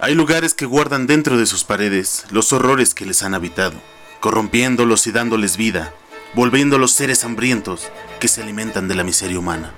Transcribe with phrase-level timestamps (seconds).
[0.00, 3.74] Hay lugares que guardan dentro de sus paredes los horrores que les han habitado,
[4.20, 5.92] corrompiéndolos y dándoles vida,
[6.34, 7.88] volviéndolos seres hambrientos
[8.20, 9.72] que se alimentan de la miseria humana.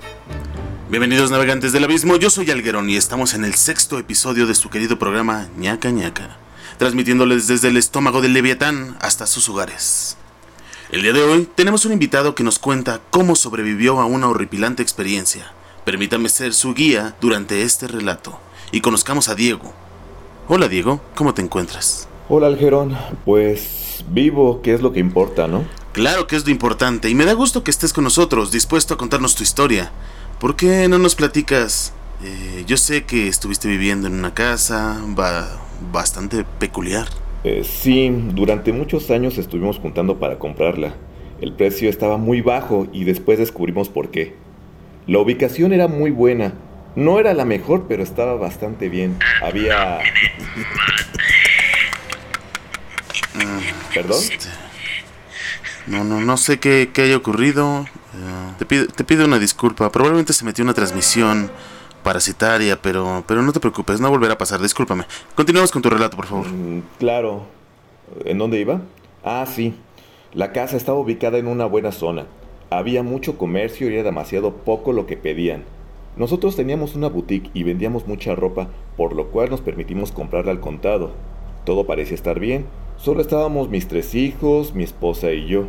[0.91, 4.69] Bienvenidos navegantes del abismo, yo soy Alguerón y estamos en el sexto episodio de su
[4.69, 6.37] querido programa ñaca ñaca,
[6.77, 10.17] transmitiéndoles desde el estómago del leviatán hasta sus hogares.
[10.91, 14.83] El día de hoy tenemos un invitado que nos cuenta cómo sobrevivió a una horripilante
[14.83, 15.51] experiencia.
[15.83, 18.39] Permítame ser su guía durante este relato
[18.71, 19.73] y conozcamos a Diego,
[20.53, 22.09] Hola Diego, ¿cómo te encuentras?
[22.27, 25.63] Hola Algerón, pues vivo, ¿qué es lo que importa, no?
[25.93, 28.97] Claro que es lo importante y me da gusto que estés con nosotros, dispuesto a
[28.97, 29.93] contarnos tu historia.
[30.41, 31.93] ¿Por qué no nos platicas?
[32.21, 35.01] Eh, yo sé que estuviste viviendo en una casa
[35.89, 37.07] bastante peculiar.
[37.45, 40.95] Eh, sí, durante muchos años estuvimos juntando para comprarla.
[41.39, 44.35] El precio estaba muy bajo y después descubrimos por qué.
[45.07, 46.55] La ubicación era muy buena,
[46.95, 49.17] no era la mejor, pero estaba bastante bien.
[49.41, 49.99] Había...
[53.93, 54.19] ¿Perdón?
[54.21, 54.47] Este,
[55.87, 57.85] no, no, no sé qué, qué haya ocurrido.
[58.13, 59.91] Eh, te, pido, te pido una disculpa.
[59.91, 61.51] Probablemente se metió una transmisión
[62.03, 64.61] parasitaria, pero, pero no te preocupes, no volverá a pasar.
[64.61, 65.05] Discúlpame.
[65.35, 66.47] Continuamos con tu relato, por favor.
[66.47, 67.45] Mm, claro.
[68.25, 68.81] ¿En dónde iba?
[69.23, 69.75] Ah, sí.
[70.33, 72.25] La casa estaba ubicada en una buena zona.
[72.69, 75.63] Había mucho comercio y era demasiado poco lo que pedían.
[76.17, 78.67] Nosotros teníamos una boutique y vendíamos mucha ropa,
[78.97, 81.11] por lo cual nos permitimos comprarla al contado.
[81.63, 82.65] Todo parecía estar bien,
[82.97, 85.67] solo estábamos mis tres hijos, mi esposa y yo.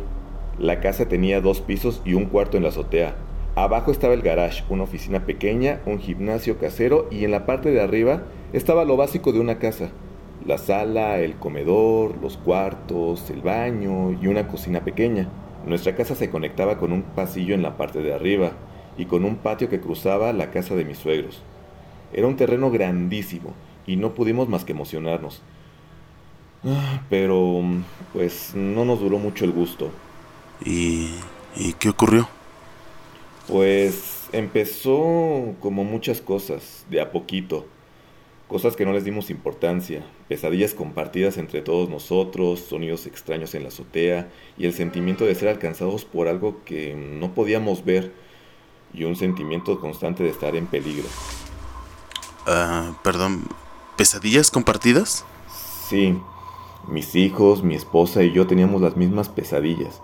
[0.59, 3.15] La casa tenía dos pisos y un cuarto en la azotea.
[3.55, 7.81] Abajo estaba el garage, una oficina pequeña, un gimnasio casero y en la parte de
[7.81, 9.91] arriba estaba lo básico de una casa.
[10.45, 15.29] La sala, el comedor, los cuartos, el baño y una cocina pequeña.
[15.65, 18.51] Nuestra casa se conectaba con un pasillo en la parte de arriba
[18.97, 21.41] y con un patio que cruzaba la casa de mis suegros.
[22.13, 23.53] Era un terreno grandísimo
[23.87, 25.41] y no pudimos más que emocionarnos.
[26.65, 27.61] Ah, pero,
[28.13, 29.91] pues, no nos duró mucho el gusto.
[30.63, 31.09] ¿Y,
[31.55, 32.29] ¿Y qué ocurrió?
[33.47, 37.65] Pues empezó como muchas cosas, de a poquito.
[38.47, 43.69] Cosas que no les dimos importancia, pesadillas compartidas entre todos nosotros, sonidos extraños en la
[43.69, 48.13] azotea y el sentimiento de ser alcanzados por algo que no podíamos ver
[48.93, 51.07] y un sentimiento constante de estar en peligro.
[52.45, 53.43] Ah, perdón,
[53.97, 55.25] ¿pesadillas compartidas?
[55.87, 56.17] Sí,
[56.87, 60.01] mis hijos, mi esposa y yo teníamos las mismas pesadillas.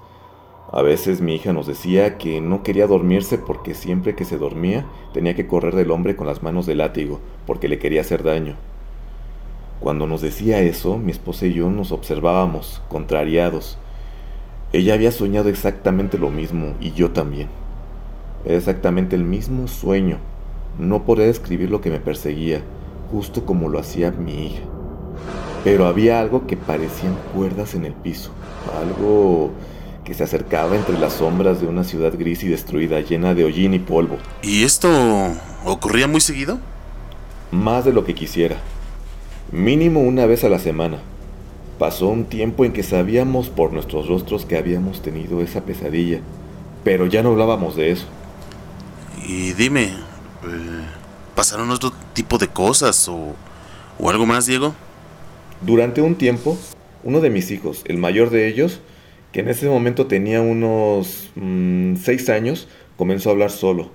[0.72, 4.86] A veces mi hija nos decía que no quería dormirse porque siempre que se dormía
[5.14, 8.56] tenía que correr del hombre con las manos de látigo porque le quería hacer daño.
[9.80, 13.78] Cuando nos decía eso, mi esposa y yo nos observábamos, contrariados.
[14.72, 17.48] Ella había soñado exactamente lo mismo y yo también.
[18.46, 20.18] Era exactamente el mismo sueño.
[20.78, 22.62] No podía describir lo que me perseguía,
[23.12, 24.62] justo como lo hacía mi hija.
[25.64, 28.32] Pero había algo que parecían cuerdas en el piso,
[28.82, 29.52] algo
[30.06, 33.74] que se acercaba entre las sombras de una ciudad gris y destruida, llena de hollín
[33.74, 34.18] y polvo.
[34.42, 34.90] ¿Y esto
[35.66, 36.60] ocurría muy seguido?
[37.52, 38.56] Más de lo que quisiera.
[39.52, 41.00] Mínimo una vez a la semana.
[41.78, 46.22] Pasó un tiempo en que sabíamos por nuestros rostros que habíamos tenido esa pesadilla,
[46.84, 48.06] pero ya no hablábamos de eso.
[49.32, 50.86] Y dime, eh,
[51.36, 53.36] ¿pasaron otro tipo de cosas o,
[54.00, 54.74] o algo más, Diego?
[55.62, 56.58] Durante un tiempo,
[57.04, 58.82] uno de mis hijos, el mayor de ellos,
[59.32, 62.68] que en ese momento tenía unos mm, seis años,
[62.98, 63.92] comenzó a hablar solo.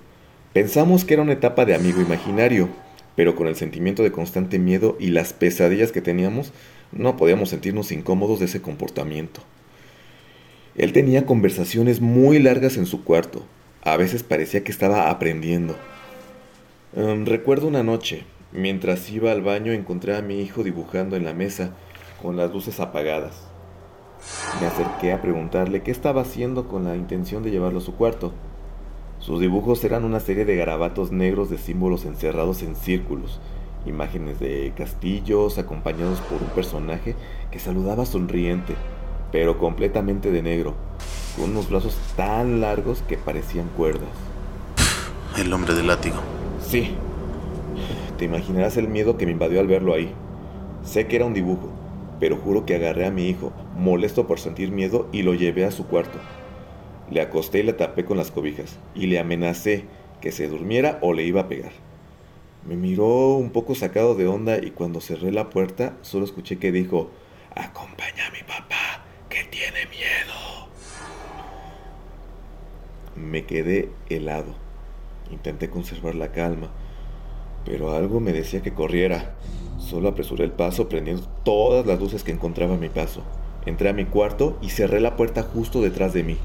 [0.52, 2.68] Pensamos que era una etapa de amigo imaginario,
[3.16, 6.52] pero con el sentimiento de constante miedo y las pesadillas que teníamos,
[6.92, 9.40] no podíamos sentirnos incómodos de ese comportamiento.
[10.76, 13.44] Él tenía conversaciones muy largas en su cuarto,
[13.84, 15.76] a veces parecía que estaba aprendiendo.
[16.96, 21.34] Em, recuerdo una noche, mientras iba al baño encontré a mi hijo dibujando en la
[21.34, 21.74] mesa,
[22.22, 23.46] con las luces apagadas.
[24.58, 28.32] Me acerqué a preguntarle qué estaba haciendo con la intención de llevarlo a su cuarto.
[29.18, 33.38] Sus dibujos eran una serie de garabatos negros de símbolos encerrados en círculos,
[33.84, 37.14] imágenes de castillos acompañados por un personaje
[37.50, 38.74] que saludaba sonriente,
[39.30, 40.74] pero completamente de negro,
[41.36, 44.08] con unos brazos tan largos que parecían cuerdas.
[45.38, 46.16] El hombre del látigo.
[46.60, 46.94] Sí.
[48.18, 50.12] Te imaginarás el miedo que me invadió al verlo ahí.
[50.84, 51.70] Sé que era un dibujo,
[52.20, 55.70] pero juro que agarré a mi hijo, molesto por sentir miedo, y lo llevé a
[55.70, 56.18] su cuarto.
[57.10, 59.84] Le acosté y le tapé con las cobijas, y le amenacé
[60.20, 61.72] que se durmiera o le iba a pegar.
[62.66, 66.72] Me miró un poco sacado de onda y cuando cerré la puerta solo escuché que
[66.72, 67.10] dijo,
[67.54, 68.30] acompaña
[73.16, 74.54] Me quedé helado.
[75.30, 76.68] Intenté conservar la calma,
[77.64, 79.34] pero algo me decía que corriera.
[79.78, 83.22] Solo apresuré el paso prendiendo todas las luces que encontraba a mi paso.
[83.66, 86.36] Entré a mi cuarto y cerré la puerta justo detrás de mí.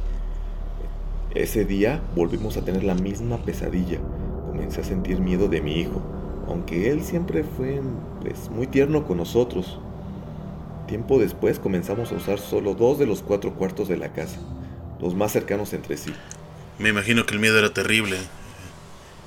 [1.36, 4.00] Ese día volvimos a tener la misma pesadilla.
[4.48, 6.02] Comencé a sentir miedo de mi hijo,
[6.48, 7.82] aunque él siempre fue
[8.22, 9.80] pues, muy tierno con nosotros.
[10.88, 14.40] Tiempo después comenzamos a usar solo dos de los cuatro cuartos de la casa,
[15.00, 16.12] los más cercanos entre sí.
[16.80, 18.16] Me imagino que el miedo era terrible.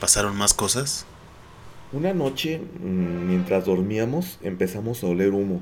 [0.01, 1.05] ¿Pasaron más cosas?
[1.93, 5.61] Una noche, mm, mientras dormíamos, empezamos a oler humo.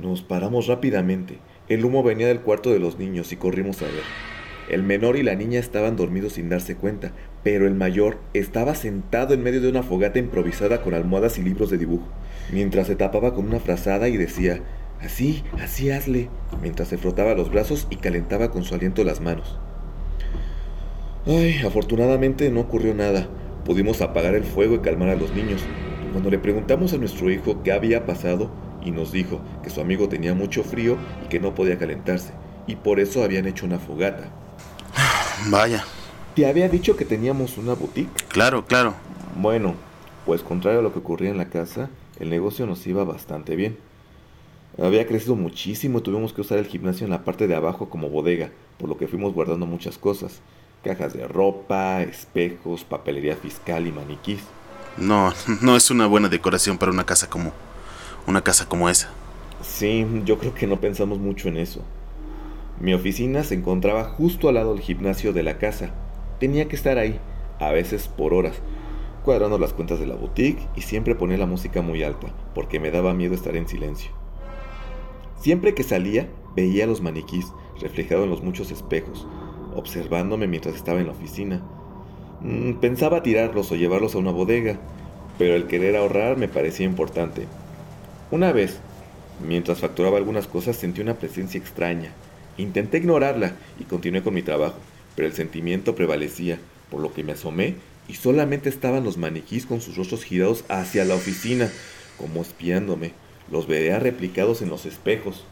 [0.00, 1.40] Nos paramos rápidamente.
[1.68, 4.02] El humo venía del cuarto de los niños y corrimos a ver.
[4.70, 7.12] El menor y la niña estaban dormidos sin darse cuenta,
[7.42, 11.68] pero el mayor estaba sentado en medio de una fogata improvisada con almohadas y libros
[11.68, 12.08] de dibujo,
[12.50, 14.62] mientras se tapaba con una frazada y decía,
[15.02, 16.30] así, así hazle,
[16.62, 19.58] mientras se frotaba los brazos y calentaba con su aliento las manos.
[21.26, 23.26] Ay, afortunadamente no ocurrió nada.
[23.64, 25.62] Pudimos apagar el fuego y calmar a los niños.
[26.12, 28.50] Cuando le preguntamos a nuestro hijo qué había pasado,
[28.84, 32.34] y nos dijo que su amigo tenía mucho frío y que no podía calentarse,
[32.66, 34.30] y por eso habían hecho una fogata.
[35.50, 35.84] Vaya.
[36.36, 38.24] ¿Te había dicho que teníamos una boutique?
[38.28, 38.94] Claro, claro.
[39.40, 39.76] Bueno,
[40.26, 41.88] pues contrario a lo que ocurría en la casa,
[42.20, 43.78] el negocio nos iba bastante bien.
[44.76, 48.10] Había crecido muchísimo y tuvimos que usar el gimnasio en la parte de abajo como
[48.10, 50.42] bodega, por lo que fuimos guardando muchas cosas.
[50.84, 54.42] Cajas de ropa, espejos, papelería fiscal y maniquís.
[54.96, 55.32] No,
[55.62, 57.52] no es una buena decoración para una casa como
[58.26, 59.10] una casa como esa.
[59.62, 61.82] Sí, yo creo que no pensamos mucho en eso.
[62.80, 65.90] Mi oficina se encontraba justo al lado del gimnasio de la casa.
[66.38, 67.18] Tenía que estar ahí,
[67.60, 68.56] a veces por horas,
[69.24, 72.90] cuadrando las cuentas de la boutique y siempre ponía la música muy alta, porque me
[72.90, 74.10] daba miedo estar en silencio.
[75.40, 77.46] Siempre que salía, veía los maniquís
[77.80, 79.26] reflejados en los muchos espejos,
[79.74, 81.62] observándome mientras estaba en la oficina.
[82.40, 84.78] Mm, pensaba tirarlos o llevarlos a una bodega,
[85.38, 87.46] pero el querer ahorrar me parecía importante.
[88.30, 88.78] Una vez,
[89.46, 92.12] mientras facturaba algunas cosas, sentí una presencia extraña,
[92.56, 94.76] Intenté ignorarla y continué con mi trabajo,
[95.16, 96.58] pero el sentimiento prevalecía,
[96.90, 101.04] por lo que me asomé y solamente estaban los maniquís con sus rostros girados hacia
[101.04, 101.70] la oficina,
[102.18, 103.12] como espiándome.
[103.50, 105.44] Los veía replicados en los espejos.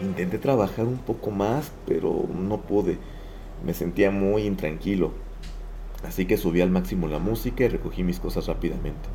[0.00, 2.98] Intenté trabajar un poco más, pero no pude.
[3.64, 5.12] Me sentía muy intranquilo.
[6.06, 9.08] Así que subí al máximo la música y recogí mis cosas rápidamente.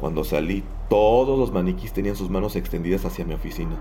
[0.00, 3.76] Cuando salí, todos los maniquís tenían sus manos extendidas hacia mi oficina.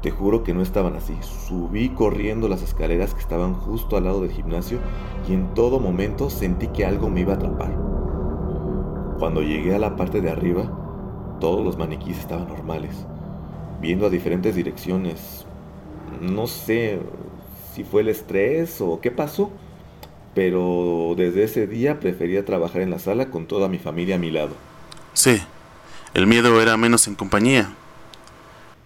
[0.00, 1.16] Te juro que no estaban así.
[1.22, 4.78] Subí corriendo las escaleras que estaban justo al lado del gimnasio
[5.28, 7.74] y en todo momento sentí que algo me iba a atrapar.
[9.18, 13.06] Cuando llegué a la parte de arriba, todos los maniquíes estaban normales,
[13.80, 15.46] viendo a diferentes direcciones.
[16.20, 17.00] No sé
[17.74, 19.50] si fue el estrés o qué pasó,
[20.34, 24.30] pero desde ese día prefería trabajar en la sala con toda mi familia a mi
[24.30, 24.54] lado.
[25.12, 25.40] Sí,
[26.14, 27.74] el miedo era menos en compañía.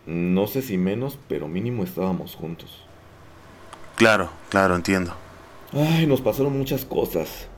[0.06, 2.82] No sé si menos, pero mínimo estábamos juntos.
[3.96, 5.12] Claro, claro, entiendo.
[5.72, 7.48] Ay, nos pasaron muchas cosas.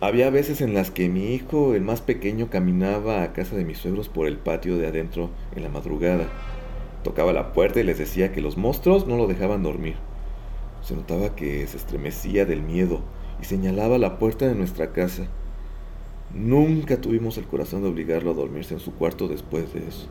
[0.00, 3.78] Había veces en las que mi hijo, el más pequeño, caminaba a casa de mis
[3.78, 6.26] suegros por el patio de adentro en la madrugada.
[7.04, 9.94] Tocaba la puerta y les decía que los monstruos no lo dejaban dormir.
[10.82, 13.00] Se notaba que se estremecía del miedo
[13.40, 15.26] y señalaba la puerta de nuestra casa.
[16.34, 20.08] Nunca tuvimos el corazón de obligarlo a dormirse en su cuarto después de eso.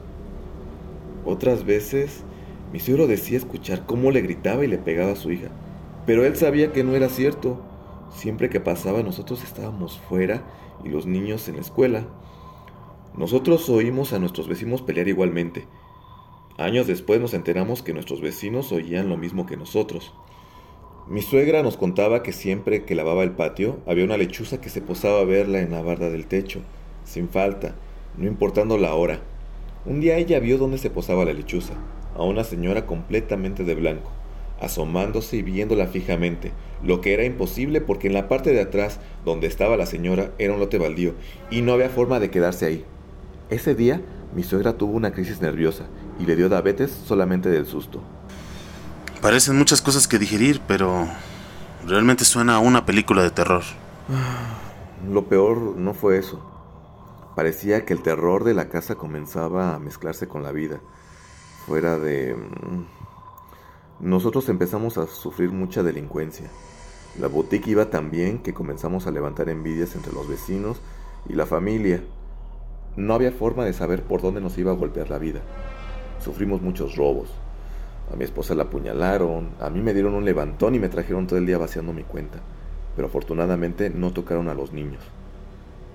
[1.26, 2.24] Otras veces,
[2.72, 5.50] mi suegro decía escuchar cómo le gritaba y le pegaba a su hija,
[6.06, 7.62] pero él sabía que no era cierto.
[8.12, 10.44] Siempre que pasaba nosotros estábamos fuera
[10.84, 12.06] y los niños en la escuela.
[13.16, 15.68] Nosotros oímos a nuestros vecinos pelear igualmente.
[16.58, 20.14] Años después nos enteramos que nuestros vecinos oían lo mismo que nosotros.
[21.08, 24.82] Mi suegra nos contaba que siempre que lavaba el patio había una lechuza que se
[24.82, 26.62] posaba a verla en la barda del techo,
[27.06, 27.76] sin falta,
[28.18, 29.20] no importando la hora.
[29.84, 31.74] Un día ella vio dónde se posaba la lechuza,
[32.16, 34.12] a una señora completamente de blanco,
[34.62, 36.52] asomándose y viéndola fijamente,
[36.84, 40.54] lo que era imposible porque en la parte de atrás, donde estaba la señora, era
[40.54, 41.16] un lote baldío
[41.50, 42.86] y no había forma de quedarse ahí.
[43.50, 44.02] Ese día,
[44.36, 45.88] mi suegra tuvo una crisis nerviosa
[46.20, 48.02] y le dio diabetes solamente del susto.
[49.22, 51.08] Parecen muchas cosas que digerir, pero
[51.86, 53.62] realmente suena a una película de terror.
[55.08, 56.42] Lo peor no fue eso.
[57.36, 60.80] Parecía que el terror de la casa comenzaba a mezclarse con la vida.
[61.68, 62.36] Fuera de...
[62.36, 62.86] Mm,
[64.00, 66.50] nosotros empezamos a sufrir mucha delincuencia.
[67.20, 70.82] La boutique iba tan bien que comenzamos a levantar envidias entre los vecinos
[71.30, 72.04] y la familia.
[72.96, 75.42] No había forma de saber por dónde nos iba a golpear la vida.
[76.20, 77.30] Sufrimos muchos robos.
[78.12, 81.40] A mi esposa la apuñalaron, a mí me dieron un levantón y me trajeron todo
[81.40, 82.40] el día vaciando mi cuenta.
[82.96, 85.04] Pero afortunadamente no tocaron a los niños.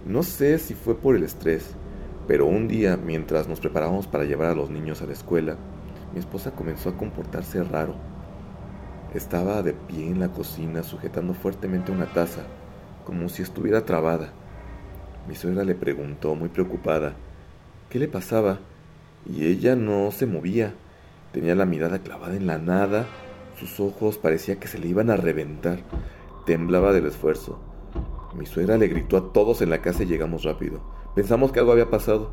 [0.06, 1.74] No sé si fue por el estrés,
[2.26, 5.56] Pero un día, mientras nos preparábamos para llevar a los niños a la escuela,
[6.12, 7.94] mi esposa comenzó a comportarse raro.
[9.14, 12.42] Estaba de pie en la cocina sujetando fuertemente una taza,
[13.04, 14.32] como si estuviera trabada.
[15.28, 17.14] Mi suegra le preguntó, muy preocupada,
[17.90, 18.58] qué le pasaba,
[19.24, 20.74] y ella no se movía.
[21.36, 23.04] Tenía la mirada clavada en la nada,
[23.60, 25.80] sus ojos parecía que se le iban a reventar.
[26.46, 27.58] Temblaba del esfuerzo.
[28.34, 30.80] Mi suegra le gritó a todos en la casa y llegamos rápido.
[31.14, 32.30] Pensamos que algo había pasado,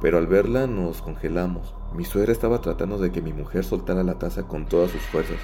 [0.00, 1.76] pero al verla nos congelamos.
[1.94, 5.38] Mi suegra estaba tratando de que mi mujer soltara la taza con todas sus fuerzas,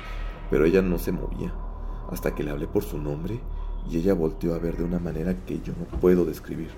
[0.51, 1.55] pero ella no se movía,
[2.11, 3.39] hasta que le hablé por su nombre
[3.89, 6.71] y ella volteó a ver de una manera que yo no puedo describir.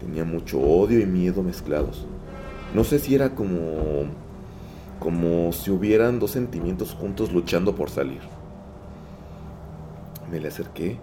[0.00, 2.06] Tenía mucho odio y miedo mezclados.
[2.74, 4.06] No sé si era como
[5.00, 8.20] como si hubieran dos sentimientos juntos luchando por salir.
[10.30, 10.98] Me le acerqué,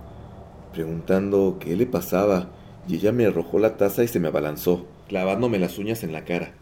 [0.71, 2.51] preguntando qué le pasaba,
[2.87, 6.23] y ella me arrojó la taza y se me abalanzó, clavándome las uñas en la
[6.23, 6.53] cara.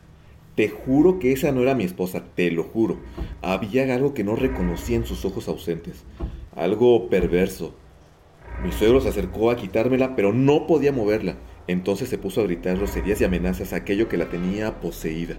[0.56, 2.98] Te juro que esa no era mi esposa, te lo juro.
[3.42, 6.06] Había algo que no reconocía en sus ojos ausentes,
[6.56, 7.76] algo perverso.
[8.64, 11.36] Mi suegro se acercó a quitármela, pero no podía moverla.
[11.68, 15.38] Entonces se puso a gritar groserías y amenazas a aquello que la tenía poseída.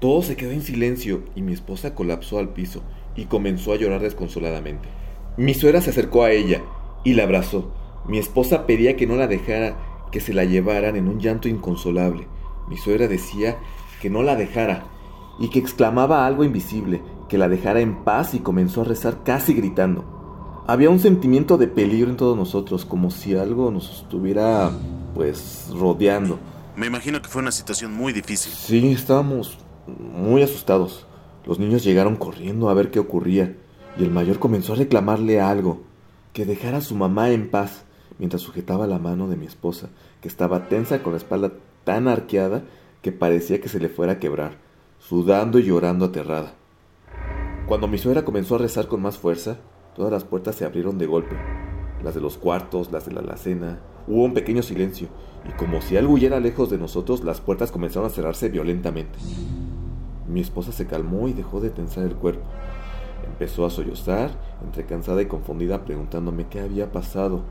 [0.00, 2.82] Todo se quedó en silencio y mi esposa colapsó al piso
[3.16, 4.88] y comenzó a llorar desconsoladamente.
[5.36, 6.62] Mi suegra se acercó a ella
[7.02, 7.72] y la abrazó.
[8.06, 9.76] Mi esposa pedía que no la dejara,
[10.12, 12.28] que se la llevaran en un llanto inconsolable.
[12.68, 13.58] Mi suegra decía
[14.00, 14.86] que no la dejara
[15.40, 19.52] y que exclamaba algo invisible, que la dejara en paz y comenzó a rezar casi
[19.52, 20.64] gritando.
[20.68, 24.70] Había un sentimiento de peligro en todos nosotros, como si algo nos estuviera,
[25.14, 26.38] pues, rodeando.
[26.76, 28.52] Me imagino que fue una situación muy difícil.
[28.52, 29.58] Sí, estábamos
[29.98, 31.06] muy asustados.
[31.46, 33.56] Los niños llegaron corriendo a ver qué ocurría,
[33.98, 35.80] y el mayor comenzó a reclamarle algo,
[36.32, 37.84] que dejara a su mamá en paz,
[38.18, 39.88] mientras sujetaba la mano de mi esposa,
[40.20, 41.52] que estaba tensa con la espalda
[41.84, 42.62] tan arqueada
[43.02, 44.58] que parecía que se le fuera a quebrar,
[44.98, 46.54] sudando y llorando aterrada.
[47.66, 49.58] Cuando mi suegra comenzó a rezar con más fuerza,
[49.94, 51.36] todas las puertas se abrieron de golpe,
[52.02, 53.80] las de los cuartos, las de la alacena.
[54.06, 55.08] Hubo un pequeño silencio,
[55.48, 59.18] y como si algo huyera lejos de nosotros, las puertas comenzaron a cerrarse violentamente.
[60.28, 62.44] Mi esposa se calmó y dejó de tensar el cuerpo.
[63.26, 64.30] Empezó a sollozar,
[64.64, 67.42] entre cansada y confundida, preguntándome qué había pasado.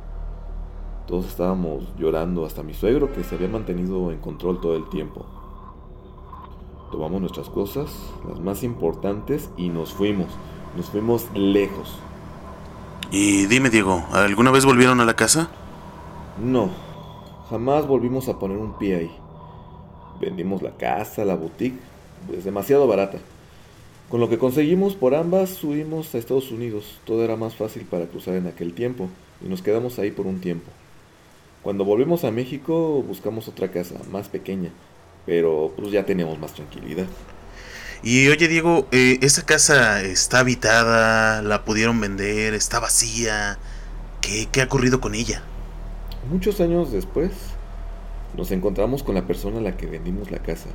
[1.07, 5.25] Todos estábamos llorando, hasta mi suegro, que se había mantenido en control todo el tiempo.
[6.91, 7.89] Tomamos nuestras cosas,
[8.27, 10.27] las más importantes, y nos fuimos.
[10.75, 11.99] Nos fuimos lejos.
[13.09, 15.49] Y dime, Diego, ¿alguna vez volvieron a la casa?
[16.43, 16.69] No,
[17.49, 19.11] jamás volvimos a poner un pie ahí.
[20.19, 21.79] Vendimos la casa, la boutique,
[22.27, 23.19] pues demasiado barata.
[24.09, 26.99] Con lo que conseguimos por ambas subimos a Estados Unidos.
[27.05, 29.09] Todo era más fácil para cruzar en aquel tiempo
[29.45, 30.71] y nos quedamos ahí por un tiempo.
[31.61, 34.71] Cuando volvimos a México buscamos otra casa, más pequeña,
[35.25, 37.07] pero pues ya teníamos más tranquilidad.
[38.01, 41.41] Y oye Diego, eh, ¿esa casa está habitada?
[41.41, 42.53] ¿La pudieron vender?
[42.53, 43.59] ¿Está vacía?
[44.21, 45.43] ¿Qué, ¿Qué ha ocurrido con ella?
[46.29, 47.31] Muchos años después,
[48.37, 50.69] nos encontramos con la persona a la que vendimos la casa.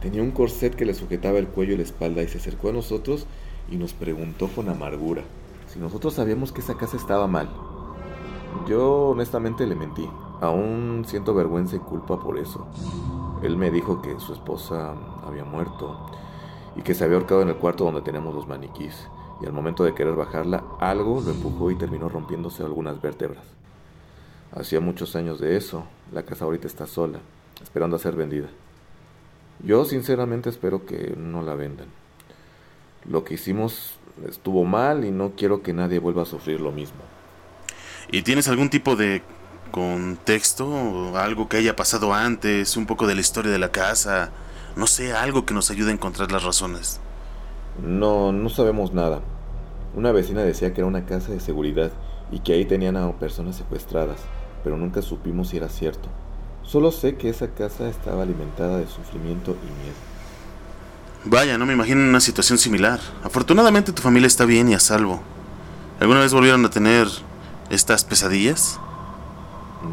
[0.00, 2.72] Tenía un corset que le sujetaba el cuello y la espalda y se acercó a
[2.72, 3.26] nosotros
[3.70, 5.22] y nos preguntó con amargura
[5.68, 7.48] si nosotros sabíamos que esa casa estaba mal.
[8.66, 10.08] Yo honestamente le mentí.
[10.40, 12.66] Aún siento vergüenza y culpa por eso.
[13.42, 14.94] Él me dijo que su esposa
[15.26, 15.98] había muerto
[16.76, 19.08] y que se había ahorcado en el cuarto donde tenemos los maniquís.
[19.42, 23.44] Y al momento de querer bajarla, algo lo empujó y terminó rompiéndose algunas vértebras.
[24.52, 25.84] Hacía muchos años de eso.
[26.12, 27.18] La casa ahorita está sola,
[27.62, 28.48] esperando a ser vendida.
[29.64, 31.88] Yo sinceramente espero que no la vendan.
[33.04, 33.94] Lo que hicimos
[34.28, 37.00] estuvo mal y no quiero que nadie vuelva a sufrir lo mismo.
[38.10, 39.22] ¿Y tienes algún tipo de
[39.70, 41.16] contexto?
[41.16, 42.76] ¿Algo que haya pasado antes?
[42.76, 44.30] ¿Un poco de la historia de la casa?
[44.76, 47.00] No sé, algo que nos ayude a encontrar las razones.
[47.82, 49.20] No, no sabemos nada.
[49.94, 51.90] Una vecina decía que era una casa de seguridad
[52.30, 54.20] y que ahí tenían a personas secuestradas,
[54.62, 56.08] pero nunca supimos si era cierto.
[56.68, 59.96] Solo sé que esa casa estaba alimentada de sufrimiento y miedo.
[61.24, 63.00] Vaya, no me imagino una situación similar.
[63.24, 65.22] Afortunadamente tu familia está bien y a salvo.
[65.98, 67.08] ¿Alguna vez volvieron a tener
[67.70, 68.78] estas pesadillas?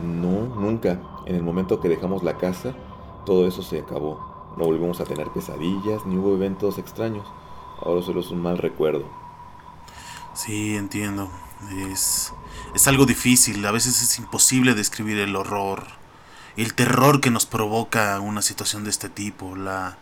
[0.04, 1.00] No, nunca.
[1.26, 2.74] En el momento que dejamos la casa,
[3.26, 4.54] todo eso se acabó.
[4.58, 7.26] No volvimos a tener pesadillas ni hubo eventos extraños.
[7.82, 9.06] Ahora solo es un mal recuerdo.
[10.34, 11.30] Sí, entiendo.
[11.90, 12.34] Es,
[12.74, 13.66] es algo difícil.
[13.66, 15.86] A veces es imposible describir el horror,
[16.58, 19.98] el terror que nos provoca una situación de este tipo, la,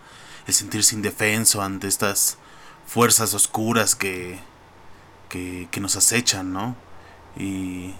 [0.47, 2.37] el sentirse indefenso ante estas
[2.85, 4.39] fuerzas oscuras que,
[5.29, 6.75] que, que nos acechan, ¿no?
[7.37, 7.93] Y,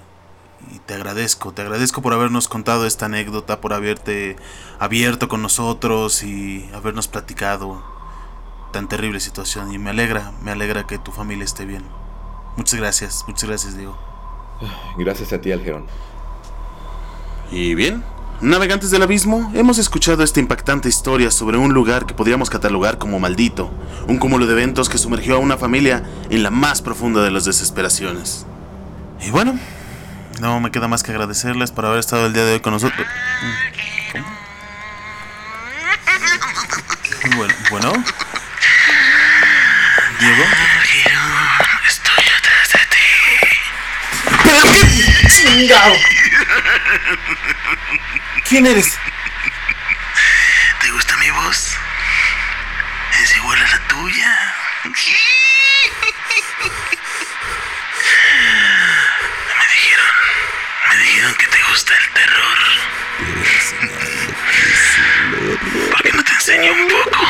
[0.71, 4.35] y te agradezco, te agradezco por habernos contado esta anécdota, por haberte
[4.79, 7.83] abierto con nosotros y habernos platicado
[8.71, 11.83] tan terrible situación y me alegra, me alegra que tu familia esté bien.
[12.57, 13.97] Muchas gracias, muchas gracias Diego.
[14.97, 15.85] Gracias a ti, Algerón.
[17.51, 18.03] Y bien,
[18.43, 23.17] navegantes del abismo, hemos escuchado esta impactante historia sobre un lugar que podríamos catalogar como
[23.19, 23.71] maldito,
[24.07, 27.45] un cúmulo de eventos que sumergió a una familia en la más profunda de las
[27.45, 28.45] desesperaciones.
[29.21, 29.57] Y bueno,
[30.41, 33.07] no me queda más que agradecerles por haber estado el día de hoy con nosotros.
[34.11, 34.25] ¿Cómo?
[37.37, 37.93] Bueno, bueno.
[40.19, 40.43] Diego.
[41.87, 42.97] Estoy atrás de ti.
[44.43, 44.83] ¿Pero qué
[45.29, 45.93] chingado?
[48.47, 48.97] ¿Quién eres?
[50.81, 51.77] ¿Te gusta mi voz?
[53.21, 54.55] Es igual a la tuya.
[54.83, 54.91] Me
[59.67, 60.11] dijeron,
[60.89, 62.57] me dijeron que te gusta el terror.
[65.91, 67.27] ¿Por qué no te enseño un poco?